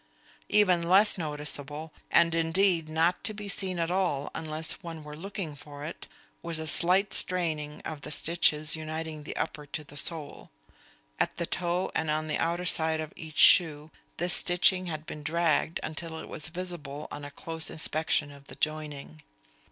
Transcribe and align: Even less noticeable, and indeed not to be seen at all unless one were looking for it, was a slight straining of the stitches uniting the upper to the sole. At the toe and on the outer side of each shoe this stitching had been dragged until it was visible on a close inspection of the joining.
Even 0.49 0.81
less 0.81 1.15
noticeable, 1.15 1.93
and 2.09 2.33
indeed 2.33 2.89
not 2.89 3.23
to 3.23 3.35
be 3.35 3.47
seen 3.47 3.77
at 3.77 3.91
all 3.91 4.31
unless 4.33 4.81
one 4.81 5.03
were 5.03 5.15
looking 5.15 5.55
for 5.55 5.85
it, 5.85 6.07
was 6.41 6.57
a 6.57 6.65
slight 6.65 7.13
straining 7.13 7.81
of 7.81 8.01
the 8.01 8.09
stitches 8.09 8.75
uniting 8.75 9.21
the 9.21 9.35
upper 9.35 9.67
to 9.67 9.83
the 9.83 9.95
sole. 9.95 10.49
At 11.19 11.37
the 11.37 11.45
toe 11.45 11.91
and 11.93 12.09
on 12.09 12.25
the 12.25 12.39
outer 12.39 12.65
side 12.65 12.99
of 12.99 13.13
each 13.15 13.37
shoe 13.37 13.91
this 14.17 14.33
stitching 14.33 14.87
had 14.87 15.05
been 15.05 15.21
dragged 15.21 15.79
until 15.83 16.17
it 16.19 16.27
was 16.27 16.47
visible 16.47 17.07
on 17.11 17.23
a 17.23 17.29
close 17.29 17.69
inspection 17.69 18.31
of 18.31 18.45
the 18.45 18.55
joining. 18.55 19.21